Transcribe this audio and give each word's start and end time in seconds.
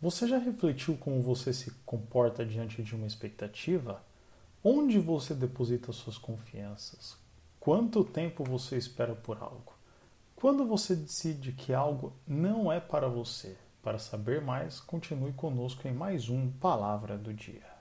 Você 0.00 0.28
já 0.28 0.36
refletiu 0.36 0.94
como 0.98 1.22
você 1.22 1.54
se 1.54 1.70
comporta 1.86 2.44
diante 2.44 2.82
de 2.82 2.94
uma 2.94 3.06
expectativa? 3.06 4.02
Onde 4.62 4.98
você 4.98 5.34
deposita 5.34 5.90
suas 5.90 6.18
confianças? 6.18 7.16
Quanto 7.58 8.04
tempo 8.04 8.44
você 8.44 8.76
espera 8.76 9.14
por 9.14 9.42
algo? 9.42 9.72
Quando 10.34 10.66
você 10.66 10.94
decide 10.94 11.52
que 11.52 11.72
algo 11.72 12.12
não 12.26 12.70
é 12.70 12.78
para 12.78 13.08
você? 13.08 13.56
Para 13.82 13.98
saber 13.98 14.42
mais, 14.42 14.80
continue 14.80 15.32
conosco 15.32 15.88
em 15.88 15.94
mais 15.94 16.28
um 16.28 16.50
Palavra 16.50 17.16
do 17.16 17.32
Dia. 17.32 17.75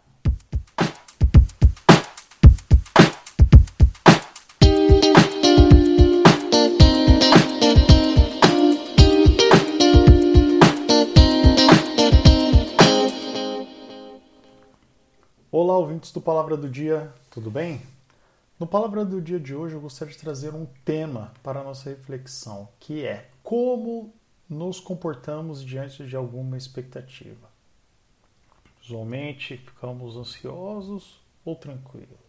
Olá, 15.58 15.78
ouvintes 15.78 16.12
do 16.12 16.20
Palavra 16.20 16.58
do 16.58 16.68
Dia, 16.68 17.14
tudo 17.32 17.50
bem? 17.50 17.82
No 18.60 18.68
Palavra 18.68 19.06
do 19.06 19.22
Dia 19.22 19.40
de 19.40 19.56
hoje 19.56 19.74
eu 19.74 19.80
gostaria 19.80 20.14
de 20.14 20.20
trazer 20.20 20.54
um 20.54 20.66
tema 20.84 21.32
para 21.42 21.62
a 21.62 21.64
nossa 21.64 21.90
reflexão, 21.90 22.68
que 22.78 23.06
é 23.06 23.30
como 23.42 24.14
nos 24.50 24.82
comportamos 24.82 25.64
diante 25.64 26.06
de 26.06 26.14
alguma 26.14 26.58
expectativa. 26.58 27.50
Usualmente 28.84 29.56
ficamos 29.56 30.18
ansiosos 30.18 31.22
ou 31.46 31.56
tranquilos? 31.56 32.20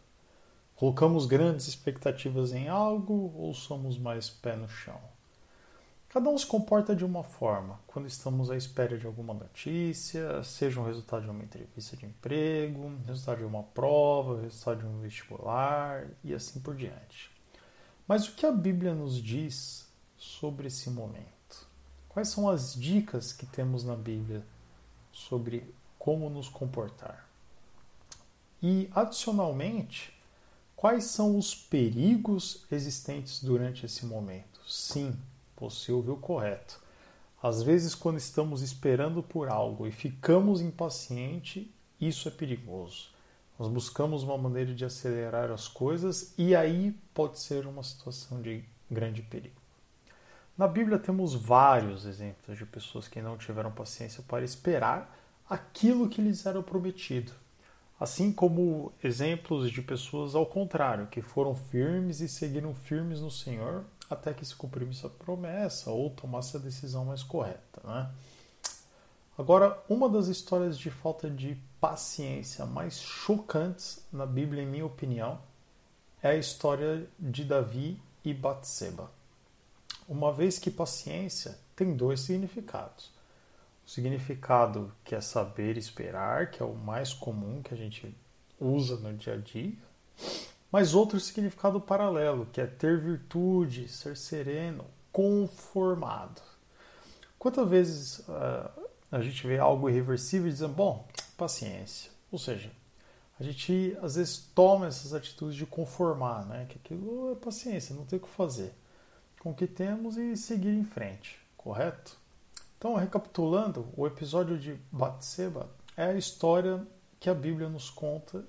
Colocamos 0.76 1.26
grandes 1.26 1.66
expectativas 1.66 2.52
em 2.52 2.68
algo 2.68 3.34
ou 3.36 3.52
somos 3.52 3.98
mais 3.98 4.30
pé 4.30 4.54
no 4.54 4.68
chão? 4.68 5.00
Cada 6.16 6.30
um 6.30 6.38
se 6.38 6.46
comporta 6.46 6.96
de 6.96 7.04
uma 7.04 7.22
forma 7.22 7.78
quando 7.86 8.08
estamos 8.08 8.50
à 8.50 8.56
espera 8.56 8.96
de 8.96 9.06
alguma 9.06 9.34
notícia, 9.34 10.42
seja 10.42 10.80
um 10.80 10.86
resultado 10.86 11.24
de 11.24 11.30
uma 11.30 11.44
entrevista 11.44 11.94
de 11.94 12.06
emprego, 12.06 12.90
resultado 13.06 13.36
de 13.40 13.44
uma 13.44 13.62
prova, 13.62 14.40
resultado 14.40 14.78
de 14.78 14.86
um 14.86 14.98
vestibular 15.00 16.08
e 16.24 16.32
assim 16.32 16.58
por 16.58 16.74
diante. 16.74 17.30
Mas 18.08 18.26
o 18.26 18.32
que 18.32 18.46
a 18.46 18.50
Bíblia 18.50 18.94
nos 18.94 19.22
diz 19.22 19.86
sobre 20.16 20.68
esse 20.68 20.88
momento? 20.88 21.68
Quais 22.08 22.28
são 22.28 22.48
as 22.48 22.74
dicas 22.74 23.34
que 23.34 23.44
temos 23.44 23.84
na 23.84 23.94
Bíblia 23.94 24.42
sobre 25.12 25.70
como 25.98 26.30
nos 26.30 26.48
comportar? 26.48 27.28
E, 28.62 28.88
adicionalmente, 28.94 30.18
quais 30.74 31.04
são 31.04 31.36
os 31.36 31.54
perigos 31.54 32.64
existentes 32.72 33.44
durante 33.44 33.84
esse 33.84 34.06
momento? 34.06 34.62
Sim, 34.66 35.14
você 35.58 35.92
ouviu 35.92 36.16
correto. 36.16 36.80
Às 37.42 37.62
vezes, 37.62 37.94
quando 37.94 38.18
estamos 38.18 38.62
esperando 38.62 39.22
por 39.22 39.48
algo 39.48 39.86
e 39.86 39.92
ficamos 39.92 40.60
impacientes, 40.60 41.66
isso 42.00 42.28
é 42.28 42.30
perigoso. 42.30 43.10
Nós 43.58 43.68
buscamos 43.68 44.22
uma 44.22 44.36
maneira 44.36 44.74
de 44.74 44.84
acelerar 44.84 45.50
as 45.50 45.66
coisas 45.66 46.34
e 46.36 46.54
aí 46.54 46.94
pode 47.14 47.38
ser 47.38 47.66
uma 47.66 47.82
situação 47.82 48.42
de 48.42 48.64
grande 48.90 49.22
perigo. 49.22 49.56
Na 50.56 50.66
Bíblia 50.66 50.98
temos 50.98 51.34
vários 51.34 52.04
exemplos 52.06 52.56
de 52.56 52.64
pessoas 52.64 53.08
que 53.08 53.20
não 53.20 53.36
tiveram 53.36 53.70
paciência 53.70 54.22
para 54.26 54.44
esperar 54.44 55.14
aquilo 55.48 56.08
que 56.08 56.20
lhes 56.20 56.44
era 56.44 56.62
prometido. 56.62 57.32
Assim 57.98 58.30
como 58.30 58.92
exemplos 59.02 59.70
de 59.70 59.80
pessoas 59.80 60.34
ao 60.34 60.44
contrário, 60.44 61.06
que 61.06 61.22
foram 61.22 61.54
firmes 61.54 62.20
e 62.20 62.28
seguiram 62.28 62.74
firmes 62.74 63.20
no 63.20 63.30
Senhor 63.30 63.84
até 64.08 64.32
que 64.32 64.44
se 64.44 64.54
cumprisse 64.54 65.04
a 65.06 65.08
promessa 65.08 65.90
ou 65.90 66.10
tomasse 66.10 66.56
a 66.56 66.60
decisão 66.60 67.04
mais 67.04 67.22
correta. 67.22 67.80
Né? 67.84 68.10
Agora, 69.38 69.82
uma 69.88 70.08
das 70.08 70.28
histórias 70.28 70.78
de 70.78 70.90
falta 70.90 71.28
de 71.28 71.58
paciência 71.80 72.64
mais 72.64 72.98
chocantes 72.98 74.02
na 74.12 74.24
Bíblia, 74.24 74.62
em 74.62 74.66
minha 74.66 74.86
opinião, 74.86 75.38
é 76.22 76.30
a 76.30 76.36
história 76.36 77.06
de 77.18 77.44
Davi 77.44 78.00
e 78.24 78.32
Batseba. 78.32 79.10
Uma 80.08 80.32
vez 80.32 80.58
que 80.58 80.70
paciência 80.70 81.58
tem 81.74 81.94
dois 81.94 82.20
significados. 82.20 83.10
O 83.86 83.90
significado 83.90 84.92
que 85.04 85.14
é 85.14 85.20
saber 85.20 85.76
esperar, 85.76 86.50
que 86.50 86.62
é 86.62 86.66
o 86.66 86.74
mais 86.74 87.12
comum 87.12 87.62
que 87.62 87.74
a 87.74 87.76
gente 87.76 88.16
usa 88.58 88.96
no 88.96 89.12
dia 89.14 89.34
a 89.34 89.36
dia, 89.36 89.74
mas 90.70 90.94
outro 90.94 91.18
significado 91.20 91.80
paralelo, 91.80 92.46
que 92.52 92.60
é 92.60 92.66
ter 92.66 93.00
virtude, 93.00 93.88
ser 93.88 94.16
sereno, 94.16 94.84
conformado. 95.12 96.42
Quantas 97.38 97.68
vezes 97.68 98.18
uh, 98.20 98.86
a 99.10 99.20
gente 99.20 99.46
vê 99.46 99.58
algo 99.58 99.88
irreversível 99.88 100.48
e 100.48 100.52
diz, 100.52 100.62
bom, 100.62 101.06
paciência. 101.36 102.10
Ou 102.30 102.38
seja, 102.38 102.70
a 103.38 103.42
gente 103.42 103.96
às 104.02 104.16
vezes 104.16 104.38
toma 104.54 104.86
essas 104.86 105.14
atitudes 105.14 105.56
de 105.56 105.66
conformar, 105.66 106.44
né? 106.46 106.66
que 106.68 106.76
aquilo 106.76 107.32
é 107.32 107.34
paciência, 107.34 107.94
não 107.94 108.04
tem 108.04 108.18
o 108.18 108.22
que 108.22 108.28
fazer. 108.28 108.74
Com 109.40 109.50
o 109.50 109.54
que 109.54 109.66
temos 109.66 110.16
e 110.16 110.36
seguir 110.36 110.70
em 110.70 110.84
frente, 110.84 111.38
correto? 111.56 112.18
Então, 112.78 112.94
recapitulando, 112.94 113.88
o 113.96 114.06
episódio 114.06 114.58
de 114.58 114.74
Batseba 114.90 115.70
é 115.96 116.06
a 116.06 116.14
história 116.14 116.86
que 117.20 117.30
a 117.30 117.34
Bíblia 117.34 117.68
nos 117.68 117.88
conta 117.88 118.44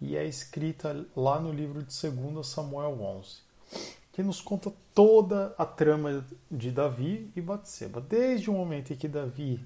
e 0.00 0.16
é 0.16 0.26
escrita 0.26 1.04
lá 1.16 1.40
no 1.40 1.52
livro 1.52 1.82
de 1.82 2.10
2 2.10 2.46
Samuel 2.46 3.00
11, 3.00 3.38
que 4.12 4.22
nos 4.22 4.40
conta 4.40 4.72
toda 4.94 5.54
a 5.58 5.66
trama 5.66 6.24
de 6.50 6.70
Davi 6.70 7.30
e 7.34 7.40
Batseba, 7.40 8.00
desde 8.00 8.50
o 8.50 8.52
momento 8.52 8.92
em 8.92 8.96
que 8.96 9.08
Davi, 9.08 9.64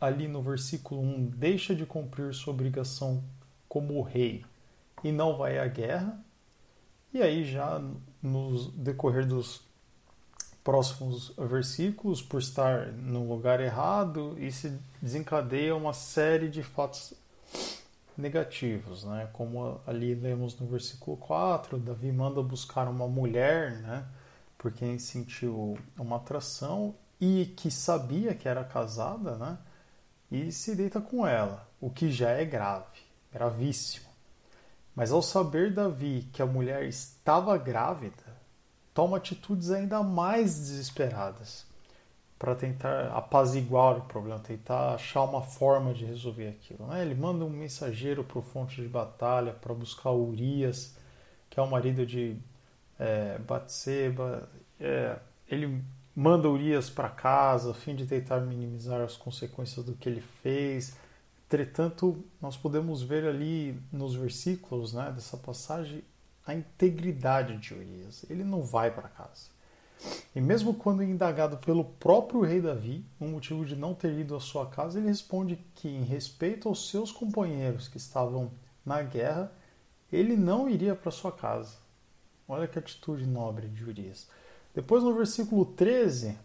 ali 0.00 0.28
no 0.28 0.42
versículo 0.42 1.00
1, 1.00 1.26
deixa 1.26 1.74
de 1.74 1.86
cumprir 1.86 2.34
sua 2.34 2.52
obrigação 2.52 3.22
como 3.68 4.00
rei 4.02 4.44
e 5.02 5.12
não 5.12 5.36
vai 5.36 5.58
à 5.58 5.66
guerra, 5.66 6.20
e 7.12 7.22
aí 7.22 7.44
já 7.44 7.82
no 8.22 8.70
decorrer 8.72 9.26
dos 9.26 9.62
próximos 10.62 11.32
versículos, 11.38 12.20
por 12.20 12.40
estar 12.40 12.88
no 12.92 13.26
lugar 13.26 13.60
errado, 13.60 14.36
e 14.38 14.52
se 14.52 14.78
desencadeia 15.00 15.74
uma 15.74 15.94
série 15.94 16.48
de 16.50 16.62
fatos 16.62 17.14
negativos, 18.18 19.04
né? 19.04 19.28
Como 19.32 19.80
ali 19.86 20.14
lemos 20.14 20.58
no 20.58 20.66
versículo 20.66 21.16
4, 21.16 21.78
Davi 21.78 22.10
manda 22.12 22.42
buscar 22.42 22.88
uma 22.88 23.06
mulher, 23.06 23.80
né? 23.80 24.04
Por 24.58 24.72
quem 24.72 24.98
sentiu 24.98 25.78
uma 25.96 26.16
atração 26.16 26.94
e 27.20 27.46
que 27.56 27.70
sabia 27.70 28.34
que 28.34 28.48
era 28.48 28.64
casada, 28.64 29.36
né? 29.36 29.58
E 30.30 30.52
se 30.52 30.74
deita 30.74 31.00
com 31.00 31.26
ela, 31.26 31.66
o 31.80 31.88
que 31.88 32.10
já 32.10 32.30
é 32.30 32.44
grave, 32.44 32.98
gravíssimo. 33.32 34.08
Mas 34.94 35.12
ao 35.12 35.22
saber 35.22 35.72
Davi 35.72 36.28
que 36.32 36.42
a 36.42 36.46
mulher 36.46 36.84
estava 36.84 37.56
grávida, 37.56 38.36
toma 38.92 39.16
atitudes 39.16 39.70
ainda 39.70 40.02
mais 40.02 40.58
desesperadas 40.58 41.67
para 42.38 42.54
tentar 42.54 43.08
apaziguar 43.08 43.98
o 43.98 44.02
problema, 44.02 44.38
tentar 44.38 44.94
achar 44.94 45.24
uma 45.24 45.42
forma 45.42 45.92
de 45.92 46.04
resolver 46.04 46.48
aquilo. 46.48 46.86
Né? 46.86 47.02
Ele 47.02 47.14
manda 47.14 47.44
um 47.44 47.50
mensageiro 47.50 48.22
para 48.22 48.38
o 48.38 48.42
fonte 48.42 48.80
de 48.80 48.88
batalha 48.88 49.52
para 49.52 49.74
buscar 49.74 50.12
Urias, 50.12 50.96
que 51.50 51.58
é 51.58 51.62
o 51.62 51.68
marido 51.68 52.06
de 52.06 52.36
é, 52.98 53.38
Batseba. 53.38 54.48
É, 54.78 55.18
ele 55.48 55.82
manda 56.14 56.48
Urias 56.48 56.88
para 56.88 57.08
casa 57.08 57.72
a 57.72 57.74
fim 57.74 57.96
de 57.96 58.06
tentar 58.06 58.40
minimizar 58.40 59.00
as 59.00 59.16
consequências 59.16 59.84
do 59.84 59.94
que 59.94 60.08
ele 60.08 60.22
fez. 60.42 60.96
Entretanto, 61.46 62.24
nós 62.40 62.56
podemos 62.56 63.02
ver 63.02 63.26
ali 63.26 63.80
nos 63.90 64.14
versículos 64.14 64.92
né, 64.92 65.10
dessa 65.12 65.36
passagem 65.36 66.04
a 66.46 66.54
integridade 66.54 67.56
de 67.58 67.74
Urias. 67.74 68.24
Ele 68.30 68.44
não 68.44 68.62
vai 68.62 68.90
para 68.90 69.08
casa. 69.08 69.57
E 70.34 70.40
mesmo 70.40 70.74
quando 70.74 71.02
indagado 71.02 71.56
pelo 71.58 71.84
próprio 71.84 72.42
rei 72.42 72.60
Davi, 72.60 73.04
um 73.20 73.28
motivo 73.28 73.64
de 73.64 73.74
não 73.74 73.94
ter 73.94 74.12
ido 74.12 74.36
à 74.36 74.40
sua 74.40 74.66
casa, 74.66 74.98
ele 74.98 75.08
responde 75.08 75.56
que, 75.74 75.88
em 75.88 76.02
respeito 76.02 76.68
aos 76.68 76.88
seus 76.88 77.10
companheiros 77.10 77.88
que 77.88 77.96
estavam 77.96 78.50
na 78.84 79.02
guerra, 79.02 79.52
ele 80.12 80.36
não 80.36 80.68
iria 80.68 80.94
para 80.94 81.10
sua 81.10 81.32
casa. 81.32 81.76
Olha 82.46 82.68
que 82.68 82.78
atitude 82.78 83.26
nobre 83.26 83.68
de 83.68 83.84
Urias. 83.84 84.28
Depois, 84.74 85.02
no 85.02 85.14
versículo 85.14 85.64
13, 85.64 86.38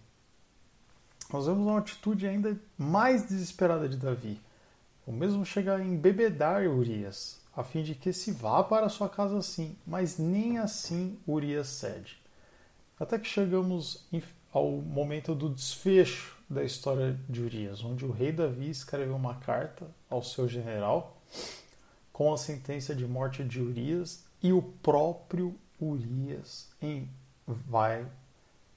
nós 1.31 1.45
vemos 1.45 1.65
uma 1.65 1.79
atitude 1.79 2.27
ainda 2.27 2.59
mais 2.77 3.23
desesperada 3.23 3.87
de 3.87 3.97
Davi. 3.97 4.41
O 5.05 5.11
mesmo 5.11 5.45
chega 5.45 5.75
a 5.75 5.83
embebedar 5.83 6.67
Urias, 6.67 7.39
a 7.55 7.63
fim 7.63 7.83
de 7.83 7.93
que 7.93 8.11
se 8.11 8.31
vá 8.31 8.63
para 8.63 8.89
sua 8.89 9.09
casa 9.09 9.37
assim, 9.37 9.77
mas 9.85 10.17
nem 10.17 10.57
assim 10.57 11.19
Urias 11.27 11.67
cede. 11.67 12.22
Até 12.99 13.17
que 13.17 13.27
chegamos 13.27 14.05
ao 14.51 14.69
momento 14.71 15.33
do 15.33 15.49
desfecho 15.49 16.37
da 16.49 16.63
história 16.63 17.19
de 17.27 17.41
Urias, 17.41 17.83
onde 17.83 18.05
o 18.05 18.11
rei 18.11 18.31
Davi 18.31 18.69
escreveu 18.69 19.15
uma 19.15 19.35
carta 19.35 19.87
ao 20.09 20.21
seu 20.21 20.47
general 20.47 21.17
com 22.11 22.31
a 22.31 22.37
sentença 22.37 22.95
de 22.95 23.07
morte 23.07 23.43
de 23.43 23.59
Urias 23.59 24.23
e 24.41 24.53
o 24.53 24.61
próprio 24.61 25.57
Urias 25.81 26.69
em, 26.79 27.09
vai 27.47 28.07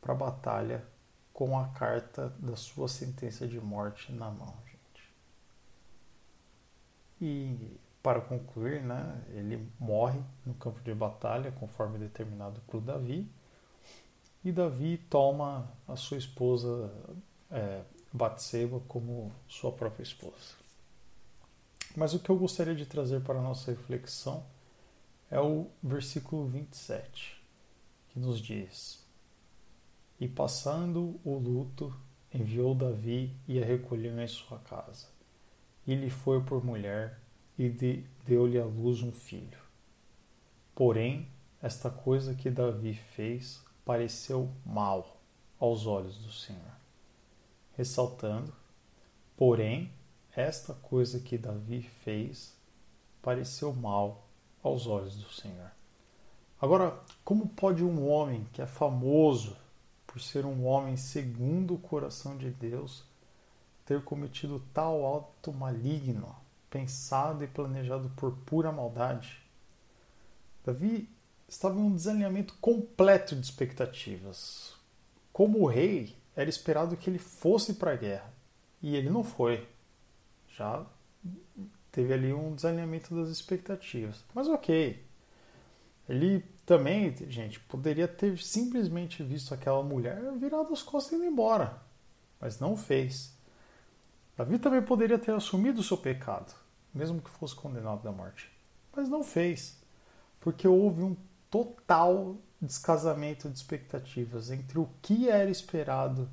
para 0.01 0.15
a 0.15 0.17
batalha 0.17 0.83
com 1.33 1.59
a 1.59 1.69
carta 1.69 2.33
da 2.39 2.57
sua 2.57 2.89
sentença 2.89 3.47
de 3.47 3.61
morte 3.61 4.11
na 4.11 4.31
mão, 4.31 4.55
gente. 4.65 5.13
e 7.21 7.79
para 8.03 8.21
concluir, 8.21 8.81
né, 8.83 9.21
ele 9.31 9.69
morre 9.81 10.21
no 10.47 10.55
campo 10.55 10.81
de 10.81 10.95
batalha, 10.95 11.51
conforme 11.51 11.99
determinado 11.99 12.61
por 12.69 12.81
Davi, 12.81 13.29
e 14.45 14.53
Davi 14.53 14.99
toma 15.11 15.71
a 15.89 15.97
sua 15.97 16.19
esposa 16.19 16.93
é, 17.51 17.83
Batseba 18.13 18.81
como 18.89 19.33
sua 19.49 19.73
própria 19.73 20.03
esposa. 20.03 20.55
Mas 21.97 22.15
o 22.15 22.19
que 22.19 22.31
eu 22.31 22.37
gostaria 22.37 22.75
de 22.75 22.87
trazer 22.87 23.23
para 23.23 23.39
a 23.39 23.43
nossa 23.43 23.71
reflexão 23.71 24.45
é 25.31 25.41
o 25.41 25.67
versículo 25.83 26.47
27, 26.47 27.43
que 28.09 28.19
nos 28.19 28.41
diz: 28.41 29.05
E 30.21 30.29
passando 30.29 31.19
o 31.25 31.37
luto, 31.37 31.95
enviou 32.33 32.75
Davi 32.75 33.35
e 33.49 33.63
a 33.63 33.65
recolheu 33.65 34.19
em 34.21 34.29
sua 34.29 34.59
casa. 34.59 35.09
E 35.87 35.95
lhe 35.95 36.11
foi 36.11 36.43
por 36.43 36.65
mulher 36.65 37.21
e 37.59 37.69
de, 37.69 38.05
deu-lhe 38.25 38.59
à 38.59 38.65
luz 38.65 39.03
um 39.03 39.13
filho. 39.13 39.59
Porém, 40.75 41.29
esta 41.63 41.91
coisa 41.91 42.35
que 42.35 42.51
Davi 42.51 42.95
fez 42.95 43.65
pareceu 43.87 44.51
mal 44.67 45.17
aos 45.59 45.87
olhos 45.87 46.19
do 46.19 46.33
Senhor. 46.33 46.77
Ressaltando, 47.77 48.53
porém, 49.37 49.91
esta 50.35 50.75
coisa 50.75 51.21
que 51.21 51.39
Davi 51.39 51.83
fez 51.83 52.55
pareceu 53.23 53.73
mal 53.73 54.27
aos 54.63 54.87
olhos 54.87 55.17
do 55.17 55.33
Senhor. 55.33 55.71
Agora, 56.61 56.99
como 57.25 57.49
pode 57.49 57.85
um 57.85 58.09
homem 58.09 58.47
que 58.53 58.61
é 58.61 58.67
famoso 58.67 59.57
por 60.07 60.21
ser 60.21 60.45
um 60.45 60.67
homem 60.67 60.97
segundo 60.97 61.75
o 61.75 61.79
coração 61.79 62.37
de 62.37 62.51
Deus 62.51 63.05
ter 63.85 64.03
cometido 64.03 64.63
tal 64.75 65.17
ato 65.17 65.53
maligno 65.53 66.35
pensado 66.69 67.45
e 67.45 67.47
planejado 67.47 68.11
por 68.17 68.33
pura 68.39 68.73
maldade. 68.73 69.41
Davi 70.65 71.09
estava 71.49 71.79
em 71.79 71.83
um 71.83 71.95
desalinhamento 71.95 72.55
completo 72.61 73.35
de 73.35 73.43
expectativas. 73.43 74.75
Como 75.33 75.67
rei, 75.67 76.17
era 76.35 76.51
esperado 76.51 76.97
que 76.97 77.09
ele 77.09 77.19
fosse 77.19 77.75
para 77.75 77.93
a 77.93 77.97
guerra 77.97 78.33
e 78.83 78.97
ele 78.97 79.11
não 79.11 79.25
foi. 79.25 79.67
Já 80.49 80.85
teve 81.91 82.13
ali 82.13 82.33
um 82.33 82.55
desalinhamento 82.55 83.15
das 83.15 83.29
expectativas. 83.29 84.25
Mas 84.35 84.49
ok. 84.49 85.05
Ele 86.09 86.45
também, 86.65 87.15
gente, 87.29 87.59
poderia 87.61 88.07
ter 88.07 88.39
simplesmente 88.39 89.23
visto 89.23 89.53
aquela 89.55 89.83
mulher 89.83 90.21
virada 90.39 90.73
as 90.73 90.83
costas 90.83 91.13
e 91.13 91.17
indo 91.17 91.25
embora. 91.25 91.81
Mas 92.41 92.61
não 92.61 92.77
fez. 92.77 93.37
Davi 94.37 94.59
também 94.59 94.83
poderia 94.83 95.19
ter 95.19 95.33
assumido 95.33 95.81
o 95.81 95.83
seu 95.83 95.97
pecado, 95.97 96.55
mesmo 96.93 97.23
que 97.23 97.31
fosse 97.31 97.55
condenado 97.55 98.07
à 98.07 98.13
morte. 98.13 98.51
Mas 98.95 99.09
não 99.09 99.25
fez, 99.25 99.81
porque 100.39 100.69
houve 100.69 101.03
um 101.03 101.17
total 101.65 102.37
descasamento 102.61 103.49
de 103.49 103.57
expectativas 103.57 104.51
entre 104.51 104.79
o 104.79 104.89
que 105.01 105.29
era 105.29 105.51
esperado 105.51 106.29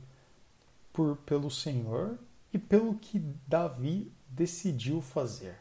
por, 0.92 1.18
pelo 1.18 1.50
Senhor 1.50 2.18
e 2.52 2.58
pelo 2.58 2.96
que 2.96 3.20
Davi 3.48 4.12
decidiu 4.28 5.02
fazer. 5.02 5.56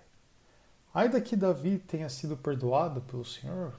Ainda 0.95 1.21
que 1.21 1.37
Davi 1.37 1.79
tenha 1.79 2.09
sido 2.09 2.37
perdoado 2.37 3.01
pelo 3.03 3.25
Senhor, 3.25 3.75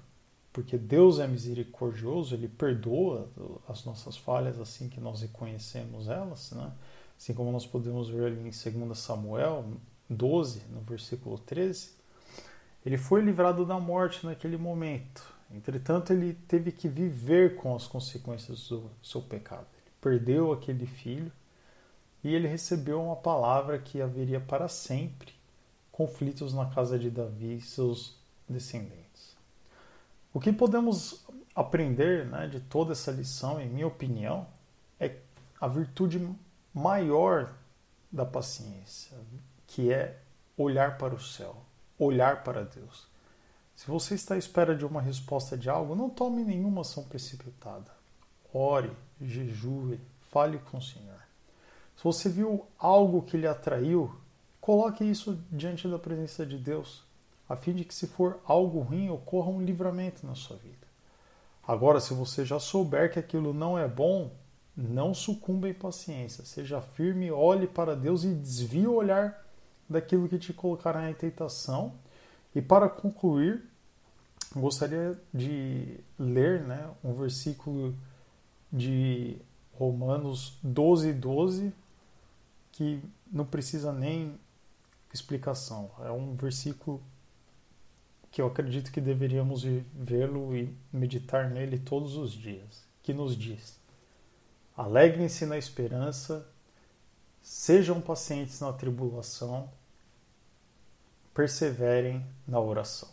porque 0.52 0.78
Deus 0.78 1.20
é 1.20 1.28
misericordioso, 1.28 2.36
ele 2.36 2.48
perdoa 2.48 3.30
as 3.68 3.86
nossas 3.86 4.18
falhas 4.18 4.60
assim 4.60 4.90
que 4.90 5.00
nós 5.00 5.22
reconhecemos 5.22 6.08
elas, 6.08 6.52
né? 6.52 6.72
Assim 7.18 7.34
como 7.34 7.52
nós 7.52 7.66
podemos 7.66 8.10
ver 8.10 8.26
ali 8.26 8.40
em 8.40 8.84
2 8.84 8.98
Samuel 8.98 9.66
12, 10.10 10.64
no 10.72 10.82
versículo 10.82 11.38
13, 11.38 11.92
ele 12.86 12.98
foi 12.98 13.22
livrado 13.22 13.66
da 13.66 13.80
morte 13.80 14.26
naquele 14.26 14.58
momento. 14.58 15.34
Entretanto, 15.52 16.12
ele 16.12 16.34
teve 16.48 16.72
que 16.72 16.88
viver 16.88 17.56
com 17.56 17.76
as 17.76 17.88
consequências 17.88 18.68
do 18.68 18.90
seu 19.02 19.22
pecado. 19.22 19.68
Ele 19.78 19.92
perdeu 20.02 20.52
aquele 20.52 20.86
filho 20.86 21.32
e 22.24 22.34
ele 22.34 22.48
recebeu 22.48 23.02
uma 23.04 23.16
palavra 23.16 23.78
que 23.78 24.02
haveria 24.02 24.40
para 24.40 24.68
sempre 24.68 25.34
conflitos 25.92 26.54
na 26.54 26.66
casa 26.66 26.98
de 26.98 27.10
Davi 27.10 27.58
e 27.58 27.62
seus 27.62 28.18
descendentes. 28.50 29.38
O 30.34 30.40
que 30.40 30.52
podemos 30.52 31.24
aprender 31.56 32.26
né, 32.26 32.48
de 32.48 32.60
toda 32.60 32.94
essa 32.94 33.12
lição, 33.12 33.62
em 33.62 33.70
minha 33.70 33.86
opinião, 33.86 34.48
é 35.00 35.18
a 35.62 35.68
virtude 35.68 36.28
maior 36.74 37.54
da 38.12 38.26
paciência, 38.26 39.16
que 39.68 39.94
é 39.94 40.20
olhar 40.58 40.98
para 40.98 41.14
o 41.14 41.20
céu, 41.20 41.64
olhar 42.00 42.44
para 42.44 42.64
Deus. 42.64 43.08
Se 43.76 43.88
você 43.88 44.16
está 44.16 44.36
à 44.36 44.38
espera 44.38 44.76
de 44.76 44.86
uma 44.86 45.02
resposta 45.02 45.58
de 45.58 45.70
algo, 45.70 45.96
não 45.96 46.10
tome 46.10 46.44
nenhuma 46.44 46.82
ação 46.82 47.04
precipitada. 47.04 47.92
Ore, 48.54 48.92
jejue, 49.20 50.00
fale 50.32 50.60
com 50.60 50.78
o 50.78 50.82
Senhor. 50.82 51.22
Se 51.98 52.04
você 52.04 52.30
viu 52.30 52.66
algo 52.78 53.22
que 53.22 53.38
lhe 53.38 53.48
atraiu, 53.48 54.14
coloque 54.62 55.04
isso 55.04 55.40
diante 55.52 55.88
da 55.88 55.98
presença 56.00 56.46
de 56.46 56.58
Deus, 56.58 57.04
a 57.48 57.56
fim 57.56 57.74
de 57.74 57.84
que, 57.84 57.94
se 57.94 58.08
for 58.08 58.40
algo 58.46 58.80
ruim, 58.80 59.10
ocorra 59.10 59.50
um 59.50 59.62
livramento 59.62 60.26
na 60.26 60.36
sua 60.36 60.58
vida. 60.58 60.88
Agora, 61.66 62.00
se 62.00 62.14
você 62.14 62.46
já 62.46 62.60
souber 62.60 63.12
que 63.12 63.20
aquilo 63.20 63.54
não 63.54 63.78
é 63.78 63.88
bom, 63.88 64.32
não 64.76 65.14
sucumba 65.14 65.70
em 65.70 65.74
paciência, 65.74 66.44
seja 66.46 66.82
firme, 66.82 67.32
olhe 67.32 67.68
para 67.68 67.96
Deus 67.96 68.24
e 68.24 68.34
desvie 68.34 68.88
o 68.88 68.96
olhar 68.96 69.46
daquilo 69.90 70.28
que 70.28 70.38
te 70.38 70.52
colocará 70.52 71.10
em 71.10 71.14
tentação. 71.14 71.94
E 72.56 72.62
para 72.62 72.88
concluir, 72.88 73.64
gostaria 74.56 75.20
de 75.34 76.00
ler 76.20 76.64
né, 76.64 76.90
um 77.04 77.14
versículo 77.14 77.96
de 78.72 79.38
Romanos 79.74 80.58
12, 80.64 81.14
12, 81.14 81.74
que 82.72 83.02
não 83.32 83.46
precisa 83.46 83.92
nem 83.92 84.40
explicação. 85.14 85.92
É 86.00 86.12
um 86.12 86.36
versículo 86.36 87.02
que 88.32 88.42
eu 88.42 88.48
acredito 88.48 88.92
que 88.92 89.00
deveríamos 89.00 89.64
vê-lo 89.94 90.56
e 90.56 90.76
meditar 90.92 91.50
nele 91.50 91.78
todos 91.78 92.16
os 92.16 92.32
dias, 92.32 92.84
que 93.04 93.14
nos 93.14 93.38
diz: 93.38 93.80
Alegrem-se 94.76 95.46
na 95.46 95.58
esperança, 95.58 96.48
sejam 97.42 98.02
pacientes 98.02 98.60
na 98.60 98.74
tribulação, 98.74 99.70
perseverem 101.34 102.26
na 102.48 102.60
oração. 102.60 103.10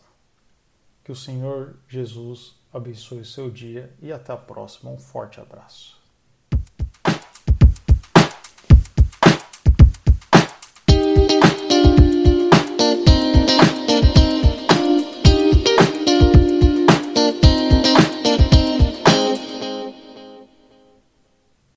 Que 1.03 1.11
o 1.11 1.15
Senhor 1.15 1.75
Jesus 1.87 2.55
abençoe 2.73 3.21
o 3.21 3.25
seu 3.25 3.49
dia 3.49 3.93
e 4.01 4.11
até 4.11 4.31
a 4.31 4.37
próxima. 4.37 4.91
Um 4.91 4.97
forte 4.97 5.39
abraço. 5.39 6.00